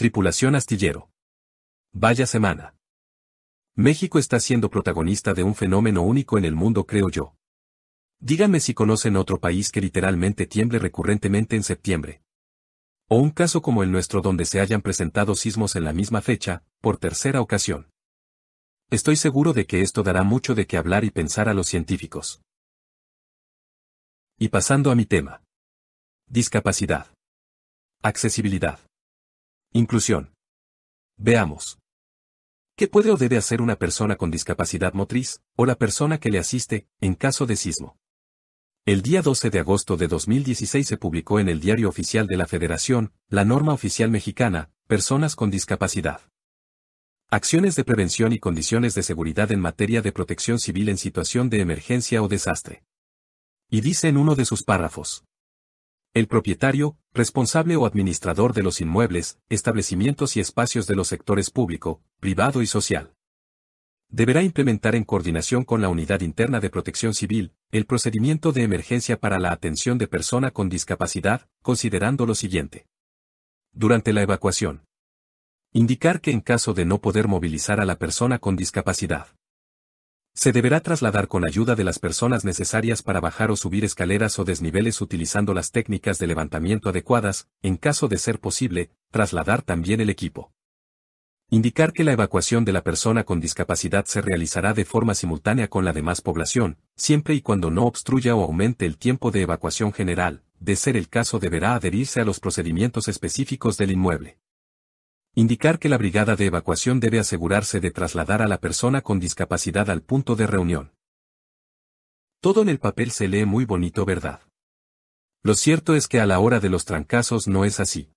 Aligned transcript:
Tripulación 0.00 0.54
astillero. 0.54 1.10
Vaya 1.92 2.24
semana. 2.24 2.74
México 3.76 4.18
está 4.18 4.40
siendo 4.40 4.70
protagonista 4.70 5.34
de 5.34 5.42
un 5.42 5.54
fenómeno 5.54 6.00
único 6.00 6.38
en 6.38 6.46
el 6.46 6.54
mundo, 6.54 6.86
creo 6.86 7.10
yo. 7.10 7.34
Díganme 8.18 8.60
si 8.60 8.72
conocen 8.72 9.16
otro 9.16 9.40
país 9.40 9.70
que 9.70 9.82
literalmente 9.82 10.46
tiemble 10.46 10.78
recurrentemente 10.78 11.54
en 11.54 11.62
septiembre. 11.62 12.22
O 13.10 13.18
un 13.18 13.28
caso 13.28 13.60
como 13.60 13.82
el 13.82 13.92
nuestro 13.92 14.22
donde 14.22 14.46
se 14.46 14.60
hayan 14.60 14.80
presentado 14.80 15.34
sismos 15.34 15.76
en 15.76 15.84
la 15.84 15.92
misma 15.92 16.22
fecha, 16.22 16.64
por 16.80 16.96
tercera 16.96 17.42
ocasión. 17.42 17.90
Estoy 18.88 19.16
seguro 19.16 19.52
de 19.52 19.66
que 19.66 19.82
esto 19.82 20.02
dará 20.02 20.22
mucho 20.22 20.54
de 20.54 20.66
qué 20.66 20.78
hablar 20.78 21.04
y 21.04 21.10
pensar 21.10 21.46
a 21.46 21.52
los 21.52 21.66
científicos. 21.66 22.40
Y 24.38 24.48
pasando 24.48 24.90
a 24.92 24.94
mi 24.94 25.04
tema. 25.04 25.42
Discapacidad. 26.26 27.12
Accesibilidad. 28.00 28.80
Inclusión. 29.72 30.34
Veamos. 31.16 31.78
¿Qué 32.76 32.88
puede 32.88 33.12
o 33.12 33.16
debe 33.16 33.36
hacer 33.36 33.62
una 33.62 33.76
persona 33.76 34.16
con 34.16 34.32
discapacidad 34.32 34.94
motriz, 34.94 35.42
o 35.56 35.64
la 35.64 35.76
persona 35.76 36.18
que 36.18 36.28
le 36.28 36.40
asiste, 36.40 36.88
en 37.00 37.14
caso 37.14 37.46
de 37.46 37.54
sismo? 37.54 37.96
El 38.84 39.02
día 39.02 39.22
12 39.22 39.48
de 39.50 39.60
agosto 39.60 39.96
de 39.96 40.08
2016 40.08 40.88
se 40.88 40.96
publicó 40.96 41.38
en 41.38 41.48
el 41.48 41.60
Diario 41.60 41.88
Oficial 41.88 42.26
de 42.26 42.36
la 42.36 42.48
Federación, 42.48 43.12
la 43.28 43.44
norma 43.44 43.72
oficial 43.72 44.10
mexicana, 44.10 44.72
Personas 44.88 45.36
con 45.36 45.52
discapacidad. 45.52 46.20
Acciones 47.28 47.76
de 47.76 47.84
prevención 47.84 48.32
y 48.32 48.40
condiciones 48.40 48.96
de 48.96 49.04
seguridad 49.04 49.52
en 49.52 49.60
materia 49.60 50.02
de 50.02 50.10
protección 50.10 50.58
civil 50.58 50.88
en 50.88 50.98
situación 50.98 51.48
de 51.48 51.60
emergencia 51.60 52.24
o 52.24 52.26
desastre. 52.26 52.82
Y 53.70 53.82
dice 53.82 54.08
en 54.08 54.16
uno 54.16 54.34
de 54.34 54.46
sus 54.46 54.64
párrafos. 54.64 55.22
El 56.12 56.26
propietario, 56.26 56.96
responsable 57.14 57.76
o 57.76 57.86
administrador 57.86 58.52
de 58.52 58.64
los 58.64 58.80
inmuebles, 58.80 59.38
establecimientos 59.48 60.36
y 60.36 60.40
espacios 60.40 60.88
de 60.88 60.96
los 60.96 61.06
sectores 61.06 61.50
público, 61.50 62.02
privado 62.18 62.62
y 62.62 62.66
social. 62.66 63.14
Deberá 64.08 64.42
implementar 64.42 64.96
en 64.96 65.04
coordinación 65.04 65.62
con 65.62 65.80
la 65.80 65.88
Unidad 65.88 66.22
Interna 66.22 66.58
de 66.58 66.68
Protección 66.68 67.14
Civil, 67.14 67.54
el 67.70 67.86
procedimiento 67.86 68.50
de 68.50 68.64
emergencia 68.64 69.20
para 69.20 69.38
la 69.38 69.52
atención 69.52 69.98
de 69.98 70.08
persona 70.08 70.50
con 70.50 70.68
discapacidad, 70.68 71.48
considerando 71.62 72.26
lo 72.26 72.34
siguiente. 72.34 72.88
Durante 73.70 74.12
la 74.12 74.22
evacuación. 74.22 74.82
Indicar 75.72 76.20
que 76.20 76.32
en 76.32 76.40
caso 76.40 76.74
de 76.74 76.86
no 76.86 77.00
poder 77.00 77.28
movilizar 77.28 77.78
a 77.78 77.84
la 77.84 78.00
persona 78.00 78.40
con 78.40 78.56
discapacidad, 78.56 79.28
se 80.34 80.52
deberá 80.52 80.80
trasladar 80.80 81.28
con 81.28 81.44
ayuda 81.44 81.74
de 81.74 81.84
las 81.84 81.98
personas 81.98 82.44
necesarias 82.44 83.02
para 83.02 83.20
bajar 83.20 83.50
o 83.50 83.56
subir 83.56 83.84
escaleras 83.84 84.38
o 84.38 84.44
desniveles 84.44 85.00
utilizando 85.00 85.54
las 85.54 85.70
técnicas 85.70 86.18
de 86.18 86.26
levantamiento 86.26 86.88
adecuadas, 86.88 87.48
en 87.62 87.76
caso 87.76 88.08
de 88.08 88.18
ser 88.18 88.40
posible, 88.40 88.90
trasladar 89.10 89.62
también 89.62 90.00
el 90.00 90.10
equipo. 90.10 90.52
Indicar 91.52 91.92
que 91.92 92.04
la 92.04 92.12
evacuación 92.12 92.64
de 92.64 92.72
la 92.72 92.82
persona 92.82 93.24
con 93.24 93.40
discapacidad 93.40 94.04
se 94.04 94.20
realizará 94.20 94.72
de 94.72 94.84
forma 94.84 95.14
simultánea 95.14 95.66
con 95.66 95.84
la 95.84 95.92
demás 95.92 96.20
población, 96.20 96.78
siempre 96.94 97.34
y 97.34 97.40
cuando 97.40 97.72
no 97.72 97.86
obstruya 97.86 98.36
o 98.36 98.44
aumente 98.44 98.86
el 98.86 98.98
tiempo 98.98 99.32
de 99.32 99.42
evacuación 99.42 99.92
general, 99.92 100.44
de 100.60 100.76
ser 100.76 100.96
el 100.96 101.08
caso 101.08 101.40
deberá 101.40 101.74
adherirse 101.74 102.20
a 102.20 102.24
los 102.24 102.38
procedimientos 102.38 103.08
específicos 103.08 103.76
del 103.76 103.90
inmueble. 103.90 104.38
Indicar 105.34 105.78
que 105.78 105.88
la 105.88 105.96
brigada 105.96 106.34
de 106.34 106.46
evacuación 106.46 106.98
debe 106.98 107.20
asegurarse 107.20 107.78
de 107.78 107.92
trasladar 107.92 108.42
a 108.42 108.48
la 108.48 108.58
persona 108.58 109.00
con 109.00 109.20
discapacidad 109.20 109.88
al 109.88 110.02
punto 110.02 110.34
de 110.34 110.48
reunión. 110.48 110.92
Todo 112.40 112.62
en 112.62 112.68
el 112.68 112.80
papel 112.80 113.12
se 113.12 113.28
lee 113.28 113.44
muy 113.44 113.64
bonito, 113.64 114.04
¿verdad? 114.04 114.40
Lo 115.44 115.54
cierto 115.54 115.94
es 115.94 116.08
que 116.08 116.20
a 116.20 116.26
la 116.26 116.40
hora 116.40 116.58
de 116.58 116.68
los 116.68 116.84
trancazos 116.84 117.46
no 117.46 117.64
es 117.64 117.78
así. 117.78 118.10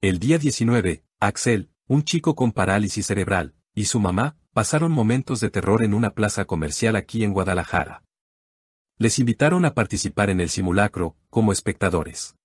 El 0.00 0.18
día 0.18 0.38
19, 0.38 1.04
Axel, 1.20 1.70
un 1.86 2.02
chico 2.02 2.34
con 2.34 2.50
parálisis 2.50 3.06
cerebral, 3.06 3.54
y 3.72 3.84
su 3.84 4.00
mamá, 4.00 4.36
pasaron 4.52 4.90
momentos 4.90 5.38
de 5.38 5.50
terror 5.50 5.84
en 5.84 5.94
una 5.94 6.14
plaza 6.14 6.46
comercial 6.46 6.96
aquí 6.96 7.22
en 7.22 7.32
Guadalajara. 7.32 8.02
Les 8.96 9.20
invitaron 9.20 9.64
a 9.64 9.74
participar 9.74 10.30
en 10.30 10.40
el 10.40 10.48
simulacro, 10.48 11.16
como 11.30 11.52
espectadores 11.52 12.37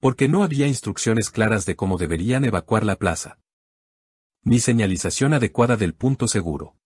porque 0.00 0.28
no 0.28 0.42
había 0.42 0.66
instrucciones 0.66 1.30
claras 1.30 1.66
de 1.66 1.76
cómo 1.76 1.98
deberían 1.98 2.44
evacuar 2.44 2.84
la 2.84 2.96
plaza. 2.96 3.38
Ni 4.42 4.58
señalización 4.58 5.34
adecuada 5.34 5.76
del 5.76 5.94
punto 5.94 6.26
seguro. 6.26 6.76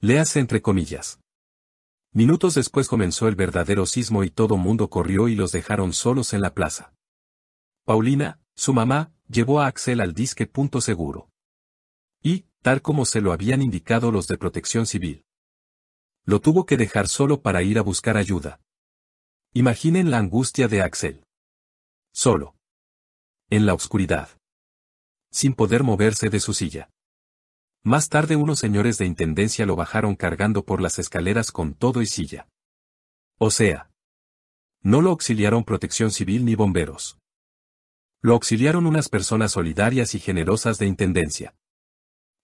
Léase 0.00 0.40
entre 0.40 0.62
comillas. 0.62 1.20
Minutos 2.12 2.54
después 2.54 2.88
comenzó 2.88 3.28
el 3.28 3.36
verdadero 3.36 3.86
sismo 3.86 4.24
y 4.24 4.30
todo 4.30 4.56
mundo 4.56 4.88
corrió 4.90 5.28
y 5.28 5.34
los 5.34 5.52
dejaron 5.52 5.92
solos 5.92 6.32
en 6.32 6.40
la 6.40 6.54
plaza. 6.54 6.94
Paulina, 7.84 8.40
su 8.54 8.72
mamá, 8.72 9.12
llevó 9.28 9.60
a 9.60 9.66
Axel 9.66 10.00
al 10.00 10.14
disque 10.14 10.46
punto 10.46 10.80
seguro. 10.80 11.30
Y, 12.22 12.46
tal 12.62 12.80
como 12.80 13.04
se 13.04 13.20
lo 13.20 13.32
habían 13.32 13.62
indicado 13.62 14.10
los 14.10 14.26
de 14.26 14.38
protección 14.38 14.86
civil. 14.86 15.24
Lo 16.24 16.40
tuvo 16.40 16.66
que 16.66 16.76
dejar 16.76 17.08
solo 17.08 17.42
para 17.42 17.62
ir 17.62 17.78
a 17.78 17.82
buscar 17.82 18.16
ayuda. 18.16 18.60
Imaginen 19.52 20.10
la 20.10 20.18
angustia 20.18 20.68
de 20.68 20.82
Axel. 20.82 21.24
Solo. 22.14 22.56
En 23.48 23.64
la 23.64 23.72
oscuridad. 23.72 24.28
Sin 25.30 25.54
poder 25.54 25.82
moverse 25.82 26.28
de 26.28 26.40
su 26.40 26.52
silla. 26.52 26.90
Más 27.82 28.10
tarde 28.10 28.36
unos 28.36 28.58
señores 28.58 28.98
de 28.98 29.06
intendencia 29.06 29.64
lo 29.64 29.76
bajaron 29.76 30.14
cargando 30.14 30.64
por 30.64 30.82
las 30.82 30.98
escaleras 30.98 31.50
con 31.50 31.74
todo 31.74 32.02
y 32.02 32.06
silla. 32.06 32.48
O 33.38 33.50
sea. 33.50 33.90
No 34.82 35.00
lo 35.00 35.08
auxiliaron 35.10 35.64
protección 35.64 36.10
civil 36.10 36.44
ni 36.44 36.54
bomberos. 36.54 37.18
Lo 38.20 38.34
auxiliaron 38.34 38.86
unas 38.86 39.08
personas 39.08 39.52
solidarias 39.52 40.14
y 40.14 40.20
generosas 40.20 40.78
de 40.78 40.86
intendencia. 40.86 41.54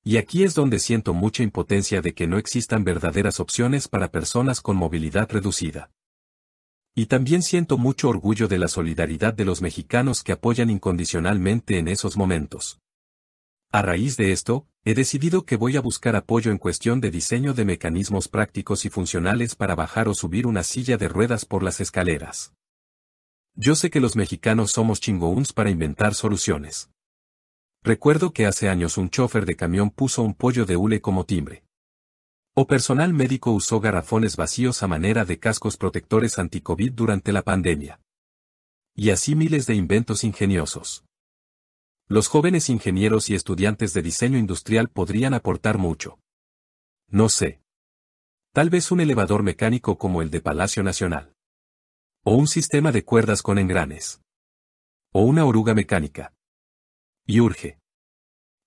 Y 0.02 0.16
aquí 0.16 0.44
es 0.44 0.54
donde 0.54 0.78
siento 0.78 1.12
mucha 1.12 1.42
impotencia 1.42 2.00
de 2.00 2.14
que 2.14 2.26
no 2.26 2.38
existan 2.38 2.84
verdaderas 2.84 3.38
opciones 3.38 3.86
para 3.86 4.10
personas 4.10 4.62
con 4.62 4.76
movilidad 4.76 5.30
reducida. 5.30 5.90
Y 6.98 7.06
también 7.06 7.44
siento 7.44 7.78
mucho 7.78 8.08
orgullo 8.08 8.48
de 8.48 8.58
la 8.58 8.66
solidaridad 8.66 9.32
de 9.32 9.44
los 9.44 9.62
mexicanos 9.62 10.24
que 10.24 10.32
apoyan 10.32 10.68
incondicionalmente 10.68 11.78
en 11.78 11.86
esos 11.86 12.16
momentos. 12.16 12.80
A 13.70 13.82
raíz 13.82 14.16
de 14.16 14.32
esto, 14.32 14.66
he 14.84 14.94
decidido 14.94 15.46
que 15.46 15.54
voy 15.54 15.76
a 15.76 15.80
buscar 15.80 16.16
apoyo 16.16 16.50
en 16.50 16.58
cuestión 16.58 17.00
de 17.00 17.12
diseño 17.12 17.54
de 17.54 17.64
mecanismos 17.64 18.26
prácticos 18.26 18.84
y 18.84 18.88
funcionales 18.88 19.54
para 19.54 19.76
bajar 19.76 20.08
o 20.08 20.14
subir 20.14 20.44
una 20.44 20.64
silla 20.64 20.96
de 20.96 21.06
ruedas 21.06 21.44
por 21.44 21.62
las 21.62 21.80
escaleras. 21.80 22.52
Yo 23.54 23.76
sé 23.76 23.90
que 23.90 24.00
los 24.00 24.16
mexicanos 24.16 24.72
somos 24.72 24.98
chingouns 24.98 25.52
para 25.52 25.70
inventar 25.70 26.16
soluciones. 26.16 26.90
Recuerdo 27.84 28.32
que 28.32 28.44
hace 28.44 28.68
años 28.68 28.98
un 28.98 29.08
chofer 29.08 29.46
de 29.46 29.54
camión 29.54 29.90
puso 29.90 30.22
un 30.22 30.34
pollo 30.34 30.66
de 30.66 30.74
hule 30.74 31.00
como 31.00 31.24
timbre. 31.24 31.62
O 32.60 32.66
personal 32.66 33.14
médico 33.14 33.52
usó 33.52 33.78
garrafones 33.78 34.34
vacíos 34.34 34.82
a 34.82 34.88
manera 34.88 35.24
de 35.24 35.38
cascos 35.38 35.76
protectores 35.76 36.40
anti-COVID 36.40 36.92
durante 36.92 37.30
la 37.30 37.42
pandemia. 37.42 38.00
Y 38.96 39.10
así 39.10 39.36
miles 39.36 39.68
de 39.68 39.76
inventos 39.76 40.24
ingeniosos. 40.24 41.04
Los 42.08 42.26
jóvenes 42.26 42.68
ingenieros 42.68 43.30
y 43.30 43.36
estudiantes 43.36 43.94
de 43.94 44.02
diseño 44.02 44.38
industrial 44.38 44.88
podrían 44.88 45.34
aportar 45.34 45.78
mucho. 45.78 46.18
No 47.06 47.28
sé. 47.28 47.60
Tal 48.52 48.70
vez 48.70 48.90
un 48.90 49.02
elevador 49.02 49.44
mecánico 49.44 49.96
como 49.96 50.20
el 50.20 50.30
de 50.30 50.40
Palacio 50.40 50.82
Nacional. 50.82 51.32
O 52.24 52.34
un 52.34 52.48
sistema 52.48 52.90
de 52.90 53.04
cuerdas 53.04 53.40
con 53.40 53.60
engranes. 53.60 54.20
O 55.12 55.22
una 55.22 55.44
oruga 55.44 55.74
mecánica. 55.74 56.34
Y 57.24 57.38
urge. 57.38 57.78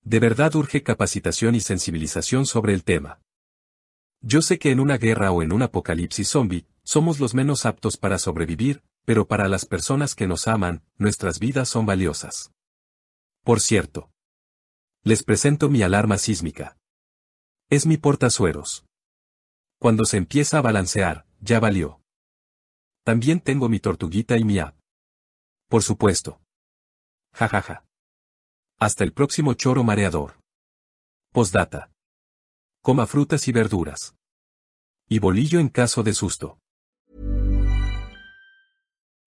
De 0.01 0.21
verdad 0.21 0.55
urge 0.55 0.81
capacitación 0.81 1.55
y 1.55 1.59
sensibilización 1.59 2.45
sobre 2.45 2.73
el 2.73 2.85
tema. 2.85 3.19
Yo 4.21 4.43
sé 4.43 4.59
que 4.59 4.71
en 4.71 4.79
una 4.79 4.97
guerra 4.97 5.31
o 5.31 5.41
en 5.41 5.51
un 5.51 5.63
apocalipsis 5.63 6.29
zombie, 6.29 6.67
somos 6.83 7.19
los 7.19 7.33
menos 7.33 7.65
aptos 7.65 7.97
para 7.97 8.19
sobrevivir, 8.19 8.83
pero 9.03 9.27
para 9.27 9.47
las 9.47 9.65
personas 9.65 10.13
que 10.13 10.27
nos 10.27 10.47
aman, 10.47 10.83
nuestras 10.97 11.39
vidas 11.39 11.69
son 11.69 11.87
valiosas. 11.87 12.51
Por 13.43 13.59
cierto. 13.59 14.11
Les 15.03 15.23
presento 15.23 15.69
mi 15.69 15.81
alarma 15.81 16.19
sísmica. 16.19 16.77
Es 17.69 17.87
mi 17.87 17.97
portasueros. 17.97 18.85
Cuando 19.79 20.05
se 20.05 20.17
empieza 20.17 20.59
a 20.59 20.61
balancear, 20.61 21.25
ya 21.39 21.59
valió. 21.59 22.01
También 23.03 23.39
tengo 23.39 23.67
mi 23.67 23.79
tortuguita 23.79 24.37
y 24.37 24.43
mi 24.43 24.59
app. 24.59 24.77
Por 25.67 25.81
supuesto. 25.81 26.39
Ja 27.33 27.47
ja 27.47 27.61
ja. 27.61 27.85
Hasta 28.77 29.03
el 29.03 29.13
próximo 29.13 29.55
choro 29.55 29.83
mareador. 29.83 30.39
Postdata. 31.31 31.90
Coma 32.83 33.05
frutas 33.05 33.47
y 33.47 33.51
verduras. 33.51 34.13
Y 35.07 35.19
bolillo 35.19 35.59
en 35.59 35.69
caso 35.69 36.01
de 36.01 36.13
susto. 36.13 36.57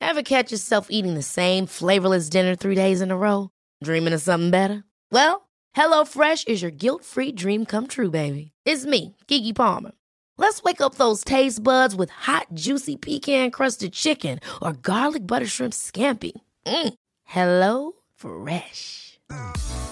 Ever 0.00 0.22
catch 0.22 0.50
yourself 0.50 0.88
eating 0.90 1.14
the 1.14 1.22
same 1.22 1.66
flavorless 1.66 2.28
dinner 2.28 2.56
three 2.56 2.74
days 2.74 3.00
in 3.00 3.10
a 3.12 3.16
row? 3.16 3.50
Dreaming 3.82 4.12
of 4.12 4.20
something 4.20 4.50
better? 4.50 4.82
Well, 5.12 5.48
HelloFresh 5.76 6.48
is 6.48 6.62
your 6.62 6.72
guilt-free 6.72 7.32
dream 7.32 7.64
come 7.64 7.86
true, 7.86 8.10
baby. 8.10 8.50
It's 8.64 8.84
me, 8.86 9.14
Kiki 9.28 9.52
Palmer. 9.52 9.92
Let's 10.36 10.62
wake 10.62 10.80
up 10.80 10.96
those 10.96 11.22
taste 11.22 11.62
buds 11.62 11.94
with 11.94 12.10
hot, 12.10 12.48
juicy 12.54 12.96
pecan-crusted 12.96 13.92
chicken 13.92 14.40
or 14.60 14.72
garlic 14.72 15.26
butter 15.26 15.46
shrimp 15.46 15.74
scampi. 15.74 16.32
Mm. 16.66 16.94
Hello 17.24 17.92
Fresh. 18.16 19.20